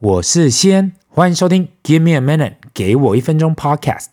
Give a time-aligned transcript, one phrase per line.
[0.00, 4.06] 我是先，欢迎收听 Give me a minute，给我一分钟 Podcast。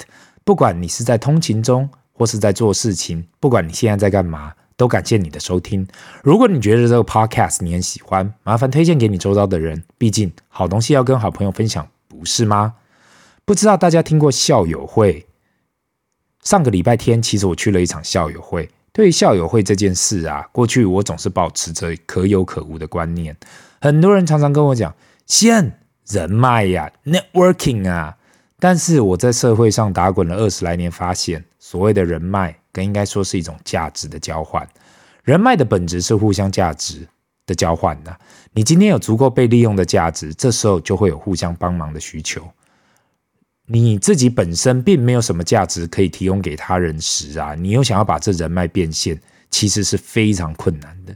[0.43, 5.87] 不管你是在通勤中，或是在做事情，不管你现在在干嘛，都感谢你的收听。
[6.21, 9.81] 如果你觉得这个 Podcast 你很喜欢，麻烦推荐给你周遭的人。
[9.97, 12.73] 毕竟好东西要跟好朋友分享，不是吗？
[13.45, 15.25] 不知道大家听过校友会？
[16.43, 18.69] 上个礼拜天，其实我去了一场校友会。
[18.91, 23.37] 对于校友会这件事啊，过去我总是保持着可有可无的观念。
[23.79, 24.93] 很多人常常跟我讲，
[25.27, 28.17] 先人脉呀，networking 啊。
[28.59, 34.67] 但是我在社会上打滚了二十来年，发现所谓的人脉，更应该说是一种价值的交换。
[35.23, 37.07] 人脉的本质是互相价值
[37.45, 38.17] 的交换呐。
[38.53, 42.41] 你今天有足够被利用的价值，这时候就会有互相帮忙的需求。
[43.67, 51.15] 你自己本身并没有什么价值可以提供给他人时啊，你又想要把这人脉变现，其实是非常困难的。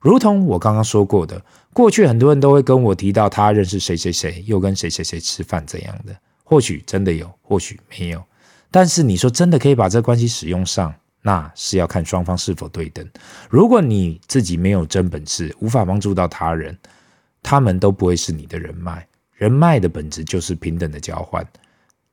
[0.00, 1.44] 如同我刚刚说过的，
[1.78, 8.20] 过去很多人都会跟我提到他认识谁谁谁，又跟谁谁谁吃饭怎样的，或许真的有，或许没有。
[8.68, 13.08] 但是你说真的可以把这关系使用上，那是要看双方是否对等。
[13.48, 16.76] 如果你自己没有真本事，无法帮助到他人，
[17.44, 19.06] 他们都不会是你的人脉。
[19.34, 21.46] 人脉的本质就是平等的交换。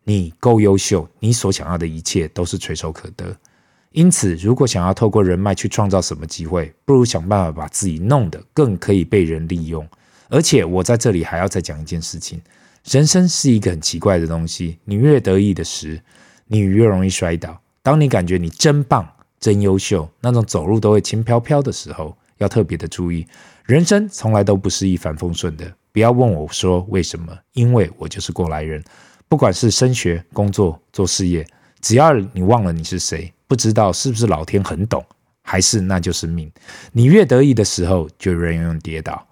[0.03, 3.35] 你够优秀，你所想要的一切都是垂手可得。
[3.95, 9.87] 因此，如果想要透过人脉去创造什么机会，不如想办法把自己弄得更可以被人利用。
[10.27, 12.41] 而且，我在这里还要再讲一件事情：
[12.83, 14.77] 人生是一个很奇怪的东西。
[14.83, 16.01] 你越得意的时，
[16.47, 17.57] 你越容易摔倒。
[17.81, 23.25] 当你感觉你真棒、真优秀，那种走路都会轻飘飘的时候，要特别的注意。
[23.63, 25.73] 人生从来都不是一帆风顺的。
[25.93, 28.83] 不要问我说为什么，因为我就是过来人。
[29.29, 31.47] 不管是升学、工作、做事业，
[31.79, 35.05] 只要你忘了你是谁，不知道是不是老天很懂，
[35.41, 36.51] 还是那就是命。
[36.91, 39.27] 你越得意的时候，就越容易跌倒。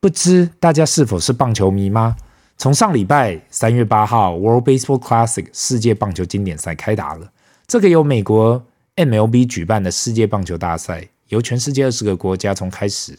[0.00, 2.16] 不知大家是否是棒球迷吗？
[2.56, 7.30] 从上礼拜三月八号，World Baseball Classic 世界棒球经典赛开打了。
[7.66, 8.64] 这个由美国
[8.96, 13.18] MLB 举办的世界棒球大赛，由全世界二十个国家从开始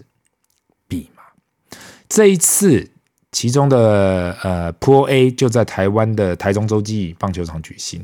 [0.87, 1.23] 比嘛。
[2.07, 2.89] 这一次。
[3.33, 8.03] 其中的呃，Pool A 就在台湾的台中洲际棒球场举行。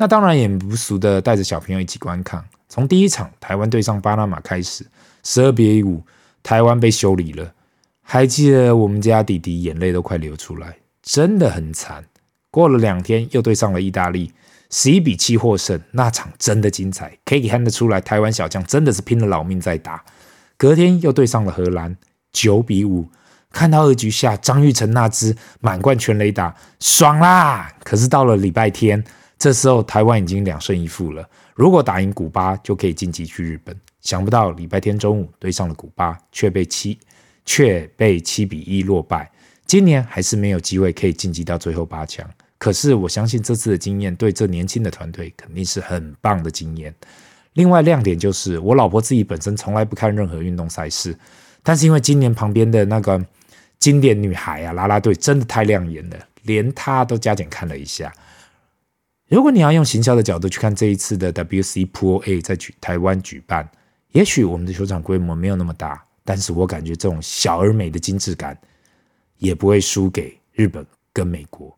[0.00, 2.42] 那当然也不俗的带着小朋友一起观看。
[2.70, 4.86] 从第一场台湾对上巴拿马开始，
[5.22, 6.02] 十二比五，
[6.42, 7.52] 台湾被修理了。
[8.00, 12.02] 还记得我们家弟弟眼泪都快流出来，真的很惨。
[12.50, 14.32] 过了两天又对上了意大利，
[14.70, 20.02] 十一比七获胜，那场真的精彩，可以看得出来台湾小将真的是拼了老命在打。
[20.56, 21.94] 隔天又对上了荷兰，
[22.32, 23.10] 九比五。
[23.52, 27.70] 看到二局下张玉成那支满贯全垒打，爽啦！
[27.84, 29.04] 可是到了礼拜天，
[29.40, 31.28] 这时候台湾已经两胜一负了。
[31.54, 33.74] 如果打赢古巴，就可以晋级去日本。
[34.02, 36.98] 想不到礼拜天中午对上了古巴，却被七
[37.46, 39.30] 却被七比一落败。
[39.64, 42.28] 今年还是没有机会可以晋级到最后八强。
[42.58, 46.94] 可是我相信这次的经验对这年轻的团队肯定是很棒的经验。
[47.54, 51.18] 另外亮点就是我老婆自己本身从来不看任何运动赛事，
[51.62, 53.24] 但是因为今年旁边的那个。
[53.78, 58.12] 经典女孩啊，啦啦队真的太亮眼了，连她都加减看了一下。
[59.30, 63.66] 如果你要用行销的角度去看这一次的 WC Pool A 在举台湾举办，
[64.10, 68.58] 也许我们的球场规模没有那么大，但是我感觉这种小而美的精致感
[69.38, 71.72] 也不会输给日本跟美国。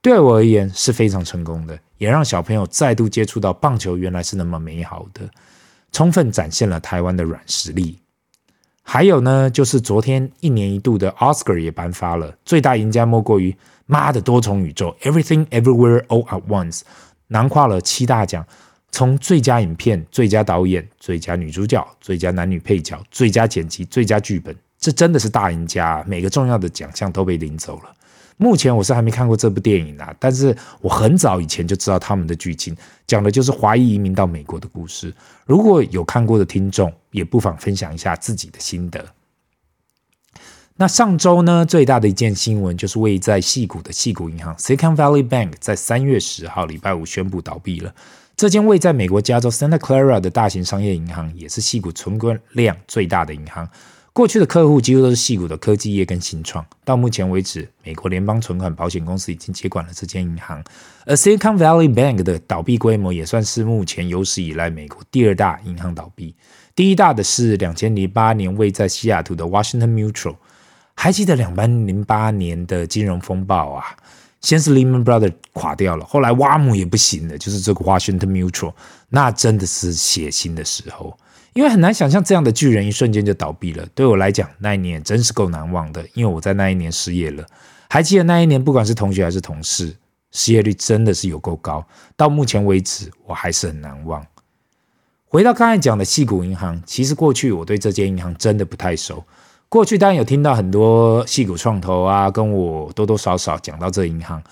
[0.00, 5.28] 对我而言是非常成功的，也让小朋友再度接触到棒球原来是那么美好的，
[5.90, 7.98] 充分展现了台湾的软实力。
[8.84, 13.50] 还有呢，就是昨天一年一度的 Oscar 也颁发了，最大赢家莫过于
[13.86, 16.82] 《妈的多重宇宙》（Everything Everywhere All at Once），
[17.28, 18.46] 囊括了七大奖，
[18.90, 27.94] 从最佳影片、最佳导演、最佳女主角、最佳男女配角、最佳剪辑、最佳剧本，这真的是大赢家，每个重要的奖项都被领走了。
[28.38, 32.76] 目前我是还没看过这部电影啊，但是我很早以前就知道他们的剧情，
[33.06, 35.14] 讲的就是华裔移民到美国的故事。
[35.46, 39.04] 如果有看过的听众，也不妨分享一下自己的心得。
[40.82, 47.94] 那上周呢，最大的一件新闻就是位在矽谷的矽谷银行 （Silicon Valley Bank） 在三月十号礼拜五宣布倒闭了。
[48.34, 53.68] 这间位在美国加州 Santa Clara 的大型商业银行，也是矽谷存款量最大的银行。
[54.12, 56.66] 过去的客户几乎都是矽谷的科技业跟新创。
[56.84, 60.60] 到目前为止，美国联邦存款保险公司已经接管了这间银行，
[61.06, 66.34] 而 Silicon Valley Bank 的倒闭规模也算是目前有史以来美国第二大银行倒闭。
[66.74, 70.34] 第一大的是两千零八年位在西雅图的 Washington Mutual。
[70.94, 73.84] 还记得两班零八年的金融风暴啊？
[74.40, 78.72] 先是 Lehman Brothers 垮掉了，后来挖姆也不行了，就是这个 Washington Mutual，
[79.08, 81.16] 那真的是血腥的时候。
[81.52, 83.86] 因为很难想象这样的巨人一瞬间就倒闭了。
[83.94, 87.46] 对我来讲，那一年真是够难忘的，因为我在那一年失业了。
[87.88, 89.94] 还记得那一年，不管是同学还是同事，
[90.30, 91.86] 失业率真的是有够高。
[92.16, 94.26] 到目前为止，我还是很难忘。
[95.26, 99.22] 回到刚才讲的细谷银行，其实过去我对这间银行真的不太熟。
[99.72, 104.42] 过去当然有听到很多矽谷创投啊，跟我多多少少讲到这银行，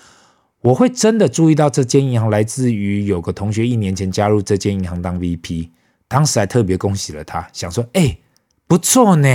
[0.61, 5.69] 我会真的注意到这间银行来自于有个同学一年前加入这间银行当 VP。
[6.07, 8.17] 当时还特别恭喜了他，想说：“哎，
[8.65, 9.29] 不错呢，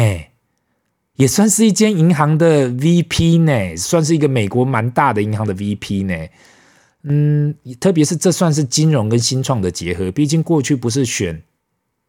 [1.15, 6.27] 也算是一间银行的 VP 呢，算是一个美国蛮大的银行的 VP 呢。
[7.05, 11.41] 嗯，特别是这算是金融跟新创的结合，毕竟过去不是选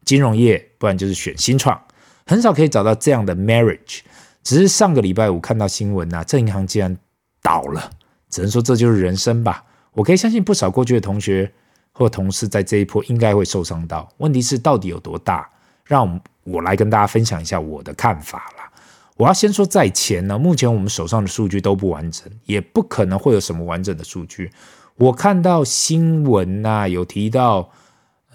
[0.04, 1.80] 金融业，不然就是选新创，
[2.28, 4.02] 很少可以找到这样的 marriage。
[4.44, 6.96] 只是上个礼拜五看到新闻啊，这银行竟然
[7.42, 7.90] 倒了，
[8.30, 9.64] 只能说这就是人生吧。
[9.94, 11.52] 我可以相信不少过去的同学。”
[11.98, 15.50] 或同事在这一波应该会受伤到，问题是到底有多大？
[15.84, 18.72] 让我来跟大家分享一下我的看法啦。
[19.16, 24.52] 我要先说在前呢，目前我们手上的数据都不完整，也不可能会有什么完整的数据。
[24.98, 27.72] 我看到新闻呐、啊，有提到，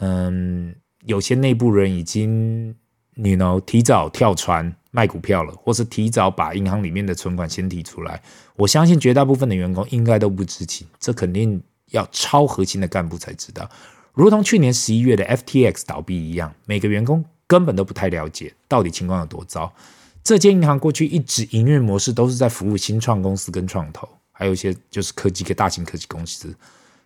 [0.00, 0.74] 嗯，
[1.04, 2.74] 有些内部人已经
[3.14, 8.22] 你呢提早跳船卖股票了，或是提早把银行里面的存款先提出来。
[8.56, 11.62] 我相信绝大部分的员工应该都不知情，这肯定。
[11.92, 13.68] 要超核心的干部才知道，
[14.14, 19.70] 如同去年十一月的 FTX 倒闭一样，每个员工根本都不太了解到底情况有多糟。
[20.24, 26.56] 这间银行过去一直营运模式都是在服务新创公司跟创投，还有一些就是科技跟大型科技公司，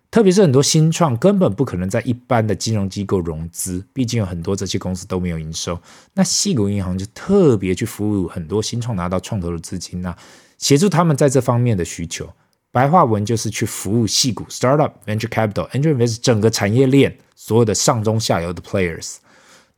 [0.09, 5.79] 特别是很多新创根本不可能在一般的金融机构融资，毕竟有很多这些公司都没有营收。
[6.13, 10.17] 那矽谷银行就特别去服务很多新创拿到创投的资金啊，
[10.57, 12.29] 协助他们在这方面的需求。
[12.71, 19.15] 白话文就是去服务矽谷 startup、venture capital、angel invest 整个产业链所有的上中下游的 players。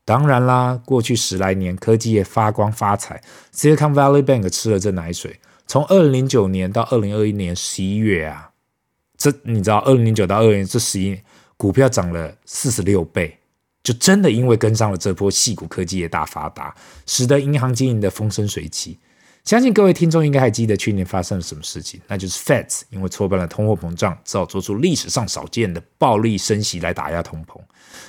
[0.06, 3.22] 当然啦，过去十来年科技业发光发财
[3.54, 5.40] ，Silicon Valley Bank 吃了这奶水。
[5.68, 8.49] 从二零零九年到二零二一年十一月啊，
[9.20, 11.22] 这你知道，二零零九到二零这十一年
[11.58, 13.38] 股票涨了四十六倍，
[13.84, 16.74] 就真的因为跟上了这波细谷科技业大发达，
[17.06, 18.98] 使得银行经营的风生水起。
[19.46, 27.60] 相信各位听众应该还记得去年发生了什么事情，那就是 Feds 因为挫败了通货膨胀，只好做出历史上少见的暴力升息来打压通膨。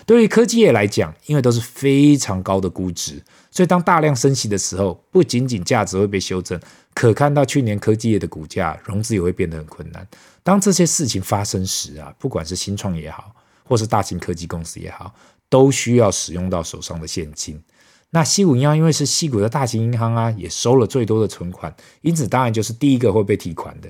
[0.05, 6.61] 对于科技业来讲，因为都是非常高的估值，所以当大量升息的时候，不仅仅价值会被修正，
[6.95, 10.07] 可看到去年科技业的股价融资也会变得很困难。
[10.43, 13.35] 当这些事情发生时啊，不管是新创也好，
[13.65, 15.15] 或是大型科技公司也好，
[15.49, 17.63] 都需要使用到手上的现金。
[18.11, 23.89] 那西谷银行因为是西谷的大型银行啊，也收了最多的存款，因此当然就是第一个会被提款的。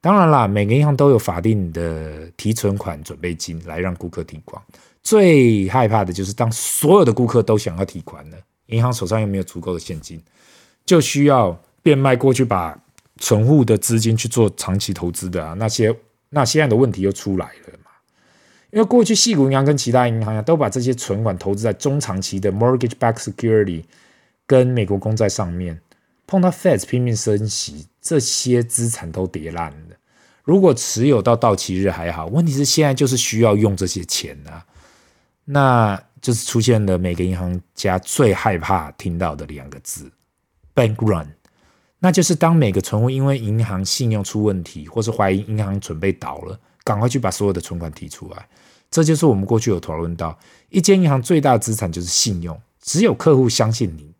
[0.00, 4.62] 当然啦，每个银行都有法定的提存款准备金来让顾客提款。
[5.02, 10.22] 最害怕的就是当所有的顾客都想要提款了，银行手上又没有足够的现金，
[10.86, 12.76] 就需要变卖过去把
[13.18, 15.94] 存户的资金去做长期投资的啊，那些
[16.30, 17.90] 那现在的问题又出来了嘛。
[18.70, 23.84] 因为过去细谷银行跟其他银行都把这些存款投资在中长期的 mortgage back security
[24.46, 25.78] 跟美国公债上面，
[26.26, 29.96] 碰到 Fed 拼命升息，这些资产都跌烂了。
[30.42, 34.66] 如果持有到到期日还好，问题是现在就是需要用这些钱啊，
[35.44, 40.10] 那就是出现了每个银行家最害怕听到的两个字
[40.74, 41.28] ：bank run。
[42.00, 48.48] 那就是当每个存户因为银行信用出问题，或是怀疑银行准备倒了，赶快去把所有的存款提出来。
[48.90, 50.38] 这就是我们过去有讨论到，
[50.68, 54.14] 一间银行最大的资产就是信用，只有客户相信你，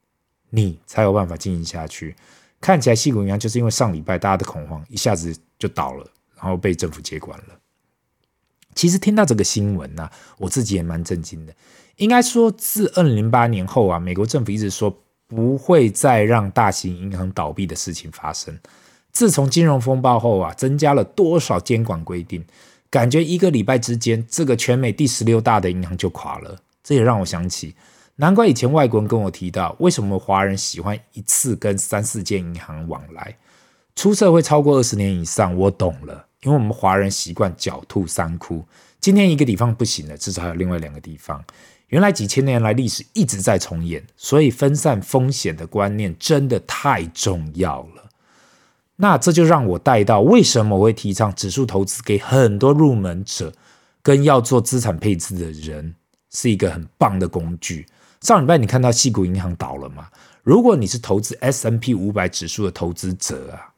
[0.50, 2.16] 你才有办法经营下去。
[2.60, 6.06] 看起来矽谷银行就是因为上礼拜大家的恐慌，一下子就倒了，
[6.37, 7.54] 然后被政府接管了。
[8.75, 10.08] 其实听到这个新闻呢、
[10.38, 11.54] 我自己也蛮震惊的。
[11.96, 18.59] 应该说，自二零零八年后啊，美国政府一直说不会再让大型银行倒闭的事情发生。
[19.12, 22.45] 自从金融风暴后啊，增加了多少监管规定？
[22.90, 26.59] 感觉一个礼拜之间，这个全美第十六大的银行就垮了。
[26.83, 27.75] 这也让我想起，
[28.16, 33.37] 难怪以前外国人跟我提到，为什么华人喜欢一次跟三四间银行往来。
[33.97, 38.64] 出社会超过二十年以上，我懂了，因为我们华人习惯狡兔三窟。
[39.00, 41.45] 今天一个地方不行了，至少还有另外两个地方。
[41.94, 48.10] 原来几千年来历史一直在重演，所以分散风险的观念真的太重要了。
[48.96, 53.52] 那这就让我带到为什么我会提倡指数投资给很多入门者
[54.02, 55.94] 跟要做资产配置的人
[56.32, 57.86] 是一个很棒的工具。
[58.22, 60.08] 上礼拜你看到矽谷银行倒了吗？
[60.42, 63.70] 如果你是投资 S&P 五百指数的投资者啊，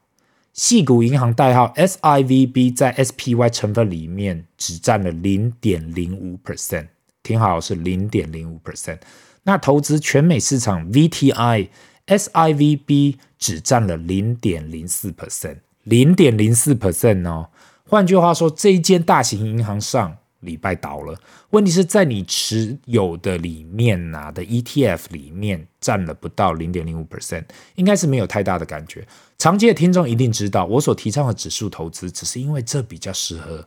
[0.55, 6.87] 矽谷银行代号 SIVB 在 SPY 成分里面只占了零点零五 percent，
[7.27, 9.01] 听好是零点零五 percent。
[9.43, 11.69] 那投资全美市场 VTI
[12.07, 17.49] SIVB 只占了零点零四 percent，零点零四 percent 哦。
[17.89, 21.19] 换句话说，这一间大型银行上礼拜倒了。
[21.51, 29.07] 问题是在你持有的里面呐、啊、的 ETF 里面占了不到零点零五 percent，应该是没有太大的感觉。
[29.39, 33.67] 长期的听众一定知道，我所提倡的指数投资，只是因为这比较适合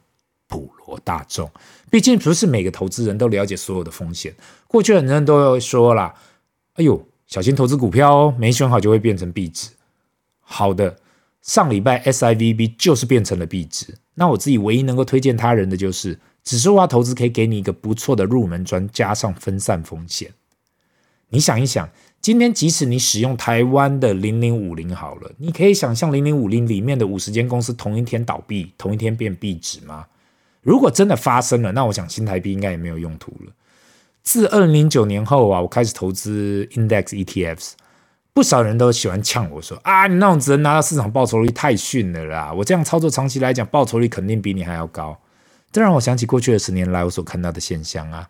[0.49, 1.49] 普罗大众。
[1.89, 4.35] 毕竟不是每个投资人都了解所有的风险。
[4.67, 6.13] 过去很多人都会说啦
[6.75, 9.69] ：“哎呦，小心投资股票哦，没选好就会变成壁纸。”
[10.41, 10.97] 好的。
[11.41, 20.33] 上礼拜 SIVB 就是变成了壁纸，那我自己唯一能够推荐他人的就是指数化投资可以给你一个不错的入门砖，加上分散风险。
[21.29, 21.89] 你想一想，
[22.21, 30.05] 今天即使你使用台湾的零零五零好了，你可以想象零零五零里面的五十间公司同一天倒闭，同一天变壁纸吗？
[30.61, 33.51] 如果真的发生了，那我想新台币应该也没有用途了。
[34.21, 37.71] 自二零零九年后啊，我开始投资 Index ETFs。
[38.31, 42.53] 不少人都喜欢呛我说：“啊，你那种只能拿到市场报酬率太逊了啦！
[42.53, 45.17] 我这样操作长期来讲，报酬率肯定比你还要高。”
[45.71, 48.29] 这让我想起过去的十年来我所看到的现象啊，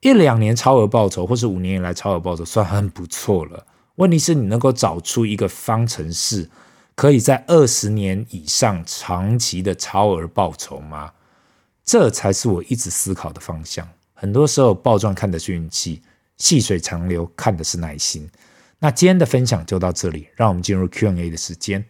[0.00, 3.66] 一两年超额报酬，或是五年以来超额报酬，算很不错了。
[3.96, 6.48] 问题是你能够找出一个方程式，
[6.94, 11.10] 可以在二十年以上长期的超额报酬吗？
[11.88, 13.88] 这才是我一直思考的方向。
[14.12, 16.02] 很多时候，暴赚看的是运气，
[16.36, 18.28] 细水长流看的是耐心。
[18.78, 21.82] 那今天的分享就到这里，让我们进入 Q&A 的时间。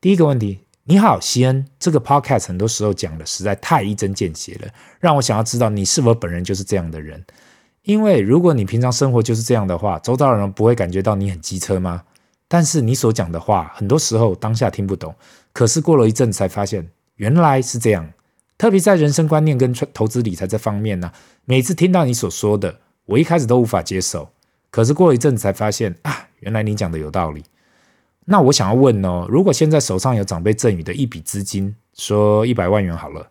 [0.00, 4.68] 第一个问题，你好，西恩，这个 Podcast 很多时候讲的实在太一针见血了，
[4.98, 7.24] 让我想要知道你是否本人就是这样的人。
[7.84, 12.02] 因为如果你平常生活就是这样的话，周遭的人不会感觉到你很机车吗？
[12.48, 15.14] 但是你所讲的话，很多时候当下听不懂，
[15.52, 18.10] 可是过了一阵才发现原来是这样。
[18.58, 21.12] 特别在人生观念跟投资理财这方面呢，
[21.44, 24.28] 每次听到你所说的，我一开始都无法接受。
[24.70, 27.44] 可是过了一阵子才发现啊，原来你讲的有道理。
[28.24, 33.30] 那我想要问哦，如果现在手上有长辈赠予的一笔资金，说一百万元好了，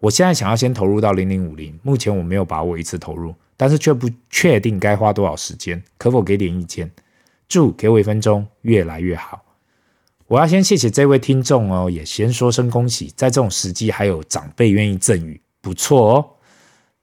[0.00, 6.90] 我现在想要先投入到零零五零，目前我没有把握一次投入，但是却不确定该花多少时间，可否给点意见？
[7.48, 9.45] 祝给我一分钟越来越好。
[10.28, 16.30] 我要先谢谢这位听众哦，也先说声恭喜，在这种时机还有长辈愿意赠予，不错哦。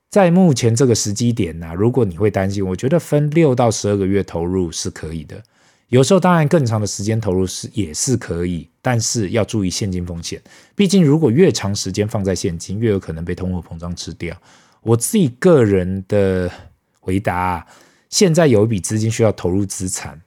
[0.10, 5.42] 在目前这个时机点呢、如果你会担心，我觉得分六到十二个月投入是可以的。
[5.88, 10.42] 有时候当然更长的时间投入是也是可以，但是要注意现金风险。
[10.76, 14.36] 毕竟如果越长时间放在现金，越有可能被通货膨胀吃掉。
[14.82, 16.52] 我自己个人的
[17.00, 17.66] 回答，
[18.10, 20.20] 现在有一笔资金需要投入资产，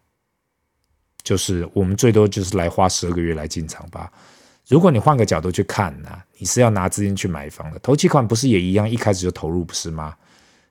[1.26, 4.08] 就是我们最多就是来花十二个月来进场吧。
[4.68, 10.14] 如果你换个角度去看呢、你是要拿资金去买房的，头期款不是也一样，一开始就投入不是吗？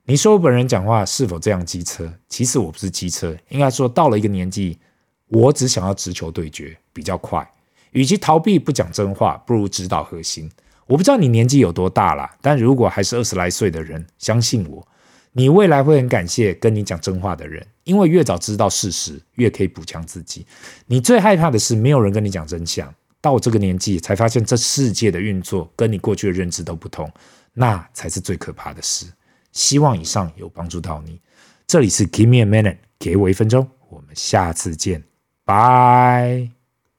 [0.06, 2.10] 你说我本人讲话是否这样机车？
[2.30, 4.80] 其实我不是机车，应该说到了一个年纪，
[5.28, 7.46] 我只想要直球对决，比较快。
[7.92, 10.50] 与其逃避不讲真话，不如指导核心。
[10.88, 14.88] 我不知道你年纪有多大了，但如果还是二十来岁的人，相信我，
[15.38, 20.48] 你未来会很感谢跟你讲真话的人，因为越早知道事实，越可以补强自己。
[20.86, 22.94] 你最害怕的是没有人跟你讲真相。
[23.20, 27.12] 到我这个年纪，才发现这世界的运作跟你过去的认知都不同，
[27.54, 29.08] 那才是最可怕的事。
[29.52, 31.20] 希望以上有帮助到你。
[31.68, 35.04] 这里是 Give me a minute，给我一分钟，我们下次见，
[35.44, 36.55] 拜。